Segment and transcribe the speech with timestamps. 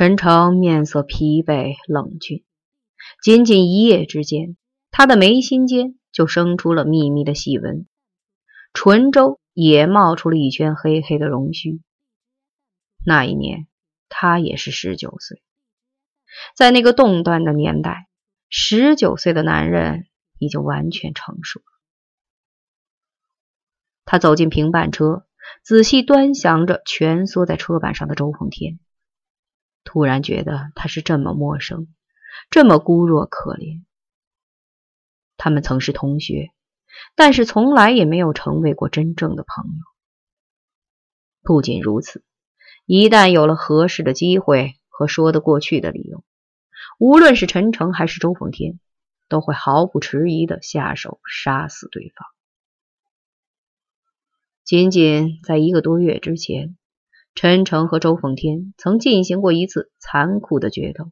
[0.00, 2.42] 陈诚面色疲惫冷峻，
[3.22, 4.56] 仅仅一夜之间，
[4.90, 7.86] 他的眉心间就生出了密密的细纹，
[8.72, 11.82] 唇周也冒出了一圈黑黑的绒须。
[13.04, 13.66] 那一年，
[14.08, 15.42] 他也是十九岁。
[16.56, 18.08] 在那个动乱的年代，
[18.48, 20.06] 十九岁的男人
[20.38, 21.66] 已经完全成熟了。
[24.06, 25.26] 他走进平板车，
[25.62, 28.78] 仔细端详着蜷缩在车板上的周凤天，
[29.84, 31.88] 突然觉得他是这么陌生，
[32.50, 33.84] 这么孤弱可怜。
[35.36, 36.50] 他们曾是同学，
[37.14, 39.80] 但是从来也没有成为过真正的朋友。
[41.42, 42.22] 不仅如此，
[42.84, 46.22] 一旦有了合适的机会和说得过去的理由，
[46.98, 48.78] 无论是陈诚还是周凤天，
[49.28, 52.28] 都会毫不迟疑的下手杀死对方。
[54.62, 56.76] 仅仅在一个多月之前，
[57.34, 61.10] 陈诚和周凤天曾进行过一次残酷的决斗，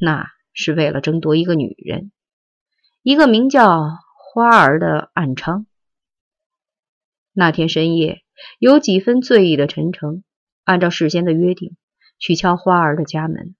[0.00, 2.12] 那是为了争夺一个女人，
[3.02, 3.88] 一个名叫
[4.34, 5.64] 花儿的暗娼。
[7.32, 8.22] 那天深夜，
[8.58, 10.24] 有几分醉意的陈诚，
[10.64, 11.76] 按照事先的约定
[12.18, 13.54] 去敲花儿的家门。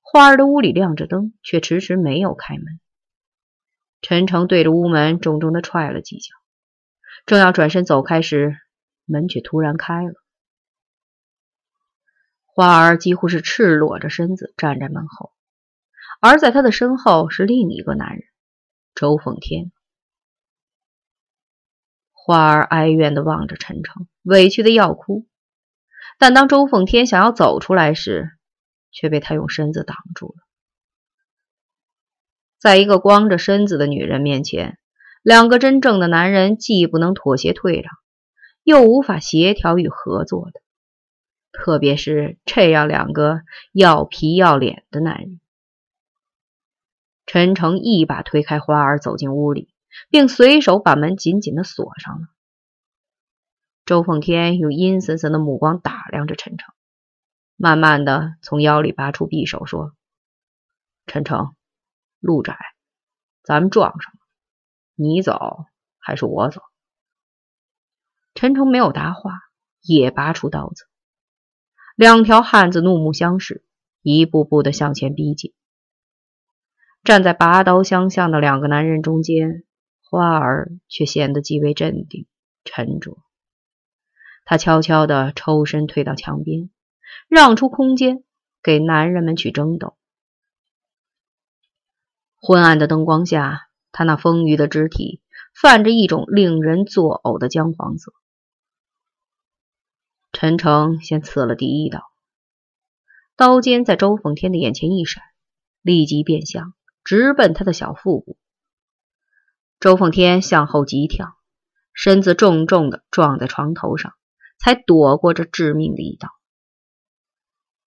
[0.00, 2.64] 花儿的屋里亮着灯，却迟迟没有开门。
[4.02, 6.34] 陈诚对着屋门重重的踹了几脚。
[7.24, 8.56] 正要转身走开时，
[9.04, 10.14] 门却突然开了。
[12.44, 15.32] 花儿几乎是赤裸着身子站在门后，
[16.20, 18.22] 而在他的身后是另一个男人
[18.94, 19.72] 周凤天。
[22.10, 25.26] 花儿哀怨的望着陈诚，委屈的要哭。
[26.18, 28.30] 但当周凤天想要走出来时，
[28.90, 30.34] 却被他用身子挡住了。
[32.58, 34.78] 在一个光着身子的女人面前。
[35.22, 37.94] 两个真正的男人既不能妥协退让，
[38.62, 40.60] 又无法协调与合作的，
[41.52, 45.40] 特别是这样两个要皮要脸的男人。
[47.26, 49.72] 陈诚一把推开花儿，走进屋里，
[50.10, 52.28] 并随手把门紧紧的锁上了。
[53.84, 56.72] 周凤天用阴森森的目光打量着陈诚，
[57.56, 59.94] 慢慢的从腰里拔出匕首，说
[61.06, 61.54] ：“陈诚，
[62.20, 62.56] 路窄，
[63.42, 64.18] 咱们撞上了。”
[64.94, 65.64] 你走
[65.98, 66.62] 还是我走？
[68.42, 69.38] 陈诚没有答话，
[69.82, 70.86] 也拔出刀子。
[71.94, 73.64] 两条汉子怒目相视，
[74.02, 75.52] 一步步的向前逼近。
[77.04, 79.62] 站在拔刀相向的两个男人中间，
[80.02, 82.26] 花儿却显得极为镇定
[82.64, 83.16] 沉着。
[84.44, 86.68] 他悄悄的抽身退到墙边，
[87.28, 88.24] 让出空间
[88.60, 89.96] 给男人们去争斗。
[92.40, 93.68] 昏暗的灯光下。
[93.92, 95.20] 他那丰腴的肢体
[95.54, 98.14] 泛着一种令人作呕的姜黄色。
[100.42, 102.02] 陈诚先刺了第一刀，
[103.36, 105.22] 刀尖在周凤天的眼前一闪，
[105.82, 108.36] 立即变向，直奔他的小腹部。
[109.78, 111.36] 周凤天向后急跳，
[111.94, 114.14] 身子重重的撞在床头上，
[114.58, 116.28] 才躲过这致命的一刀。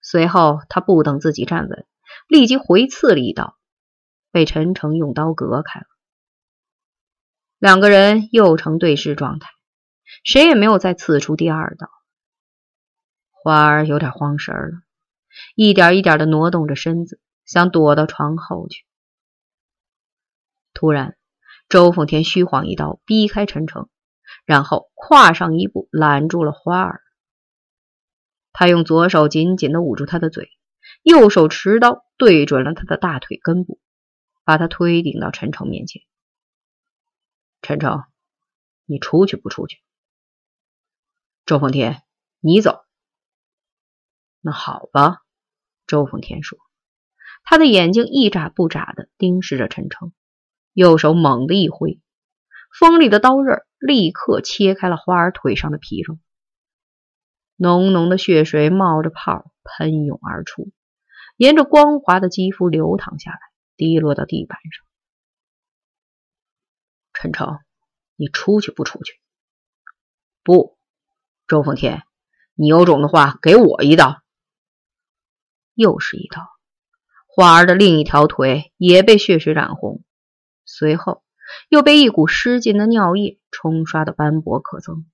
[0.00, 1.86] 随后，他不等自己站稳，
[2.26, 3.58] 立即回刺了一刀，
[4.30, 5.86] 被陈诚用刀隔开了。
[7.58, 9.50] 两个人又成对视状态，
[10.24, 11.90] 谁也没有再刺出第二刀。
[13.46, 14.82] 花儿有点慌神了，
[15.54, 18.84] 一点一点的挪动着身子，想躲到床后去。
[20.74, 21.16] 突然，
[21.68, 23.88] 周凤天虚晃一刀，逼开陈诚，
[24.46, 27.02] 然后跨上一步，拦住了花儿。
[28.52, 30.50] 他用左手紧紧的捂住他的嘴，
[31.04, 33.78] 右手持刀对准了他的大腿根部，
[34.42, 36.02] 把他推顶到陈诚面前。
[37.62, 38.02] 陈诚，
[38.86, 39.78] 你出去不出去？
[41.44, 42.02] 周凤天，
[42.40, 42.85] 你走。
[44.46, 45.22] 那好吧，
[45.88, 46.56] 周凤天说，
[47.42, 50.12] 他的眼睛一眨不眨的盯视着陈诚，
[50.72, 52.00] 右手猛地一挥，
[52.78, 56.20] 锋利的刀刃立刻切开了花儿腿上的皮肉，
[57.56, 60.70] 浓浓的血水冒着泡喷涌而出，
[61.36, 63.38] 沿着光滑的肌肤流淌下来，
[63.76, 64.86] 滴落到地板上。
[67.14, 67.58] 陈诚，
[68.14, 69.20] 你出去不出去？
[70.44, 70.78] 不，
[71.48, 72.04] 周凤天，
[72.54, 74.22] 你有种的话，给我一刀。
[75.76, 76.48] 又是一刀，
[77.26, 80.02] 花儿的另一条腿也被血水染红，
[80.64, 81.22] 随后
[81.68, 85.04] 又被一股湿尽的尿液冲刷的斑驳可憎。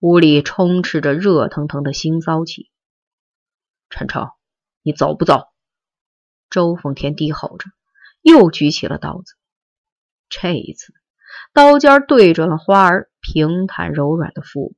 [0.00, 2.68] 屋里充斥着热腾腾的腥臊气。
[3.88, 4.30] 陈诚，
[4.82, 5.46] 你走不走？
[6.50, 7.70] 周凤天低吼着，
[8.20, 9.36] 又举起了刀子。
[10.28, 10.92] 这一次，
[11.52, 14.76] 刀尖对准了花儿平坦柔软的腹部。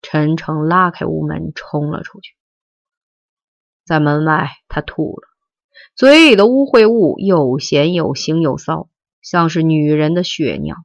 [0.00, 2.36] 陈诚拉开屋门，冲了出去。
[3.84, 5.28] 在门外，他吐了，
[5.94, 8.88] 嘴里的污秽物又咸又腥又骚，
[9.20, 10.76] 像是女人的血尿。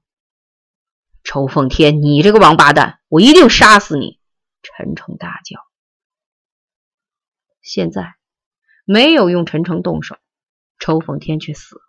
[1.24, 4.20] 周奉天，你这个王八蛋，我一定杀死你！
[4.62, 5.62] 陈诚大叫。
[7.62, 8.16] 现在
[8.84, 10.16] 没有用陈诚动手，
[10.80, 11.82] 周奉天却死了，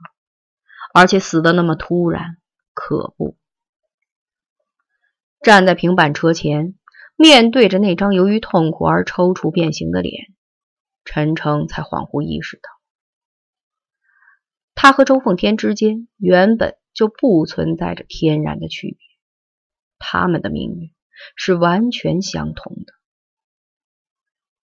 [0.93, 2.37] 而且死的那么突然，
[2.75, 3.37] 可怖。
[5.43, 6.75] 站在平板车前，
[7.17, 10.27] 面对着那张由于痛苦而抽搐变形的脸，
[11.13, 12.71] 陈诚才恍惚意识到，
[14.77, 18.99] 他和周奉天之间原本就不存在着天然的区别，
[19.99, 20.93] 他们的命运
[21.35, 22.93] 是完全相同的。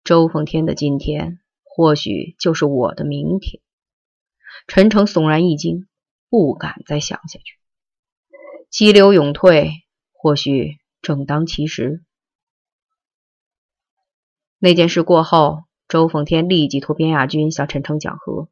[0.03, 3.61] 周奉天的今天，或许就是我的明天。
[4.67, 5.89] 陈诚悚然一惊，
[6.31, 7.59] 不敢再想下去。
[8.71, 9.73] 激流勇退。
[10.13, 12.03] 或许正当其时。
[14.59, 18.49] 那件事过后，周奉天立即托边亚军向陈诚讲和。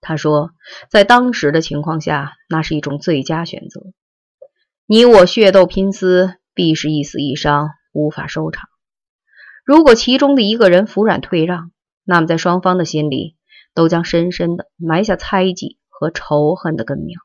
[0.00, 0.52] 他说，
[0.88, 3.82] 在当时的情况下，那是一种最佳选择。
[4.86, 8.68] 你我血斗拼死，必是一死一伤，无法收场。
[9.64, 11.72] 如果其中的一个人服软退让，
[12.04, 13.36] 那么在双方的心里
[13.74, 17.20] 都将深深的埋下猜忌和仇恨的根苗，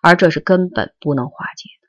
[0.00, 1.88] 而这是根本不能化解的。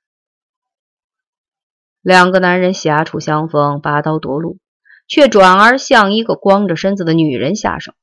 [2.01, 4.57] 两个男人狭处相逢，拔刀夺路，
[5.07, 7.93] 却转而向一个光着身子的女人下手。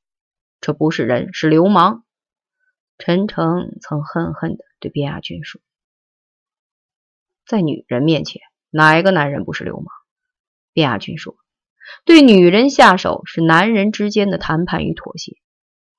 [0.61, 2.05] 这不是人，是流氓。
[2.99, 5.61] 陈诚曾恨恨地对边亚军说
[7.47, 8.41] ：“在女人面前，
[8.71, 9.87] 哪一个男人不是流氓？”
[10.73, 11.37] 边亚军说
[12.07, 15.37] ：“对女人下手是男人之间的谈判与妥协。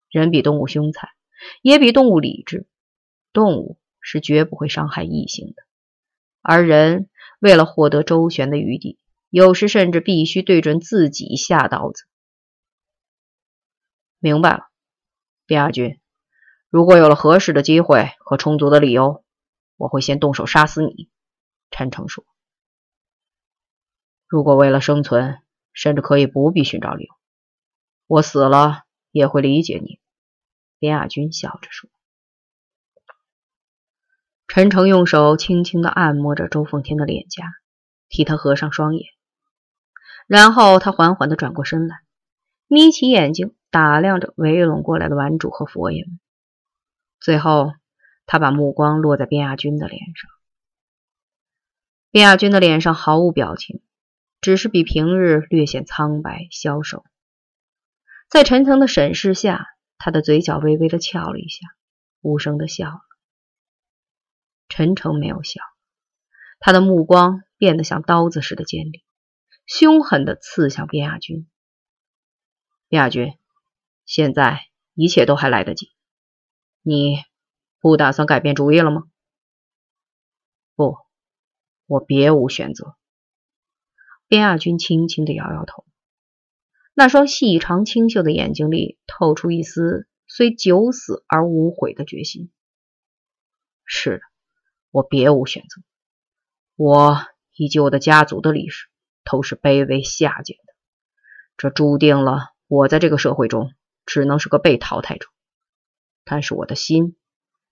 [0.10, 1.10] 人比动物凶残，
[1.62, 2.68] 也比动物理智。
[3.34, 5.64] 动物是绝不会伤害异性的，
[6.42, 7.10] 而人……”
[7.40, 8.98] 为了获得周旋的余地，
[9.30, 12.06] 有时甚至必须对准自己下刀子。
[14.20, 14.70] 明白了，
[15.46, 16.00] 边亚军。
[16.70, 19.24] 如果有了合适的机会和充足的理由，
[19.78, 21.10] 我会先动手杀死你。
[21.70, 22.26] 陈诚说
[24.28, 25.40] ：“如果为了生存，
[25.74, 27.14] 甚至可以不必寻找理由，
[28.08, 30.00] 我死了也会理解你。”
[30.80, 31.90] 边亚军笑着说。
[34.48, 37.44] 陈诚用手轻轻地按摩着周凤天的脸颊，
[38.10, 39.06] 替他合上双眼，
[40.28, 41.98] 然后他缓缓地转过身来，
[42.68, 46.20] 眯起眼睛打量着围拢过来的玩主和佛爷们。
[47.20, 47.74] 最后，
[48.26, 50.30] 他把目光落在边亚军的脸上。
[52.12, 53.82] 边亚军的脸上毫无表情，
[54.42, 57.04] 只是比平日略显苍白消瘦。
[58.28, 59.68] 在陈诚的审视下，
[60.00, 61.68] 他的嘴角微微的翘了一下，
[62.22, 63.02] 无声的笑了。
[64.70, 65.62] 陈诚没有笑，
[66.60, 69.05] 他的目光变得像刀子似的尖利，
[69.66, 71.48] 凶狠地刺向边亚军。
[72.88, 73.38] 边亚军，
[74.06, 74.62] 现在
[74.94, 75.92] 一切都还来得及，
[76.82, 77.18] 你
[77.80, 79.04] 不打算改变主意了吗？
[80.76, 80.98] 不，
[81.86, 82.96] 我别无选择。
[84.28, 85.86] 边亚军轻轻地摇摇头，
[86.94, 92.52] 那双细长清秀的眼睛里透出一丝虽九死而无悔的决心。
[93.84, 94.24] 是的。
[94.92, 95.82] 我别无选择，
[96.78, 97.18] 我
[97.54, 98.88] 以及我的家族的历史
[99.30, 100.74] 都是卑微下贱的，
[101.58, 103.74] 这注定了我在这个社会中
[104.06, 105.28] 只能是个被淘汰者。
[106.24, 107.18] 但是我的心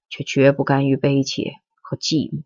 [0.10, 2.44] 却绝不甘于卑怯和寂寞，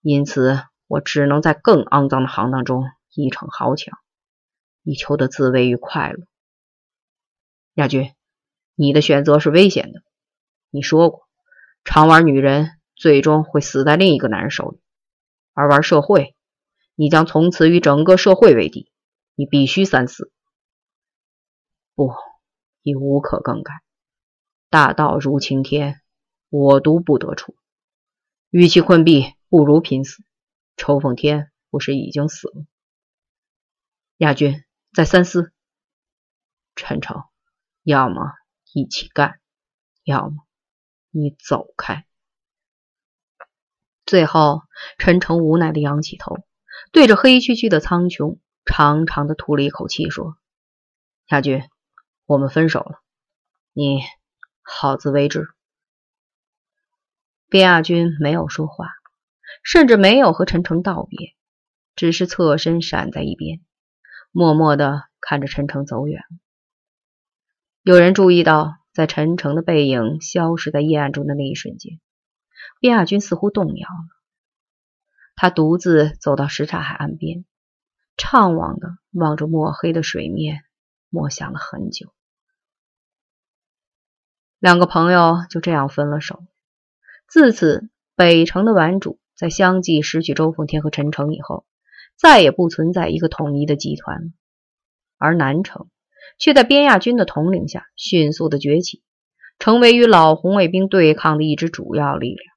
[0.00, 3.98] 因此我只能在更肮脏的行当中一逞豪强，
[4.82, 6.24] 以求得自慰与快乐。
[7.74, 8.14] 亚军，
[8.74, 10.02] 你的选择是危险的，
[10.70, 11.28] 你说过，
[11.84, 12.80] 常玩女人。
[12.96, 14.78] 最终会死在另一个男人手里，
[15.52, 16.33] 而玩社会，
[16.94, 18.90] 你将从此与整个社会为敌。
[19.34, 20.32] 你必须三思。
[21.94, 22.12] 不，
[22.82, 23.72] 已无可更改。
[24.70, 26.00] 大道如青天，
[26.50, 27.56] 我独不得出。
[28.50, 30.22] 与其困毙，不如拼死。
[30.76, 32.64] 抽奉天不是已经死了？
[34.18, 35.52] 亚军，再三思。
[36.76, 37.24] 陈诚，
[37.82, 38.32] 要么
[38.72, 39.40] 一起干，
[40.04, 40.44] 要么
[41.10, 42.06] 你走开。
[44.06, 44.62] 最后，
[44.98, 46.36] 陈诚无奈的仰起头，
[46.92, 50.36] 对着黑黢黢的苍穹，长长的吐了一口气，说
[51.28, 51.62] ：“亚军，
[52.26, 53.00] 我们分手了，
[53.72, 54.00] 你
[54.62, 55.48] 好自为之。”
[57.48, 58.88] 边亚军没有说话，
[59.62, 61.34] 甚至没有和陈诚道别，
[61.94, 63.60] 只是侧身闪在一边，
[64.32, 66.22] 默默的看着陈诚走远。
[67.82, 72.00] 有人注意到，在陈诚的背影消失在夜暗中的那一瞬间。
[72.80, 74.13] 边亚军似乎动摇了，
[75.36, 77.44] 他独自走到什刹海岸边，
[78.16, 80.62] 怅惘的望着墨黑的水面，
[81.10, 82.12] 默想了很久。
[84.58, 86.42] 两个朋友就这样分了手。
[87.26, 91.66] 自此，北城的顽主在相继失去周凤天和陈诚以后，
[92.16, 94.32] 再也不存在一个统一的集团，
[95.18, 95.88] 而南城
[96.38, 99.02] 却在边亚军的统领下迅速的崛起，
[99.58, 102.53] 成为与老红卫兵对抗的一支主要力量。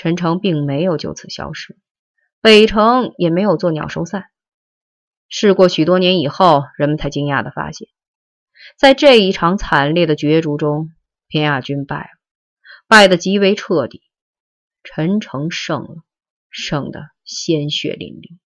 [0.00, 1.76] 陈诚并没有就此消失，
[2.40, 4.30] 北城也没有做鸟兽散。
[5.28, 7.86] 事过许多年以后，人们才惊讶的发现。
[8.78, 10.88] 在这一场惨烈的角逐中，
[11.28, 12.08] 边亚军败了，
[12.88, 14.00] 败得极为彻底。
[14.82, 15.96] 陈诚胜了，
[16.48, 18.38] 胜得鲜血淋漓。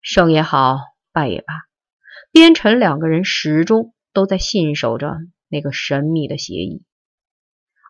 [0.00, 0.78] 胜也好，
[1.12, 1.52] 败也罢，
[2.32, 5.18] 边臣两个人始终都在信守着
[5.48, 6.82] 那个神秘的协议，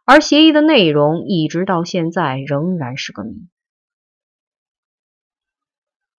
[0.06, 3.48] 而协议的内容一直到现在仍然是个谜。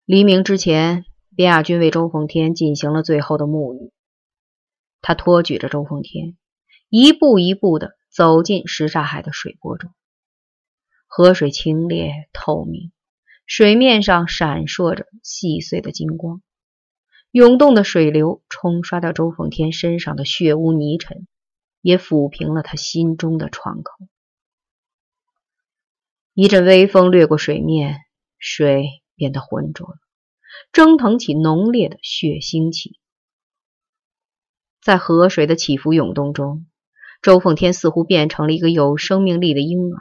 [0.03, 1.05] 黎明之前，
[1.37, 3.93] 边亚军为周奉天进行了最后的沐浴。
[5.01, 6.35] 他托举着周奉天，
[6.89, 9.89] 一步一步的走进什刹海的水波中。
[11.05, 12.91] 河水清冽透明，
[13.45, 16.41] 水面上闪烁着细碎的金光，
[17.31, 21.25] 涌动的水流冲刷掉周奉天身上的血污泥尘，
[21.81, 23.93] 也抚平了他心中的创口。
[26.33, 28.01] 一阵微风掠过水面，
[28.37, 29.97] 水变得浑浊了，
[30.71, 32.99] 蒸腾起浓烈的血腥气。
[34.79, 36.67] 在河水的起伏涌动中，
[37.21, 39.99] 周凤天似乎变成了一个有生命力的婴儿，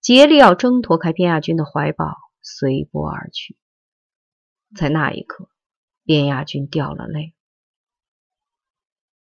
[0.00, 3.56] 竭力要挣脱开边亚军的怀抱，随波而去。
[4.76, 5.48] 在那一刻，
[6.04, 7.34] 边亚军掉了泪。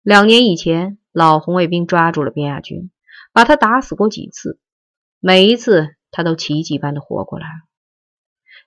[0.04, 2.90] 两年以前，老红卫兵抓住了边亚军，
[3.32, 4.60] 把他打死过几次，
[5.18, 7.46] 每一次他都奇迹般的活过来。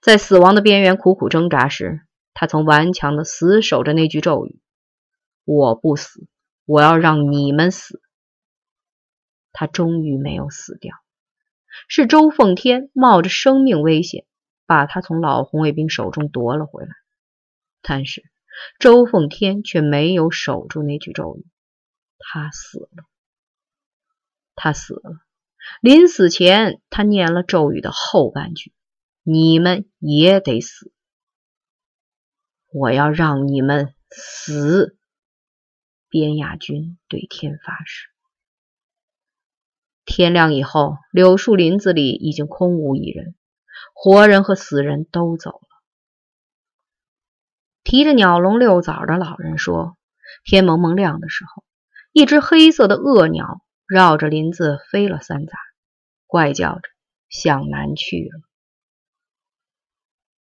[0.02, 2.02] 在死亡的边缘苦苦挣扎时，
[2.34, 4.60] 他曾顽强的死守着那句咒语。
[5.46, 6.28] 我不死，
[6.66, 8.02] 我要让你们死。
[9.54, 10.96] 他终于没有死掉，
[11.88, 14.26] 是周奉天冒着生命危险
[14.66, 16.90] 把他从老红卫兵手中夺了回来。
[17.84, 18.24] 但是
[18.80, 21.46] 周奉天却没有守住那句咒语，
[22.18, 23.06] 他死了。
[24.56, 25.20] 他死了。
[25.82, 28.74] 临死前，他念了咒语的后半句
[29.22, 30.92] ：“你们也得死，
[32.72, 34.98] 我要让你们死。”
[36.10, 38.08] 边亚军对天发誓。
[40.06, 43.36] 天亮以后，柳树林子里已经空无一人，
[43.94, 45.67] 活人和死人都走了。
[47.90, 49.96] 提着鸟笼遛枣的老人说
[50.44, 51.64] ：“天蒙蒙亮的时候，
[52.12, 55.52] 一只黑色的恶鸟绕着林子飞了三匝，
[56.26, 56.82] 怪叫着
[57.30, 58.42] 向南去了。”